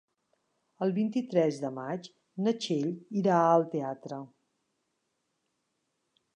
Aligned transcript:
El 0.85 0.93
vint-i-tres 0.95 1.59
de 1.65 1.71
maig 1.75 2.09
na 2.47 2.55
Txell 2.65 2.89
irà 3.21 3.37
al 3.51 3.69
teatre. 3.77 4.21